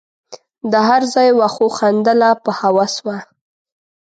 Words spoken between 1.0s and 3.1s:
ځای وښو خندله په هوس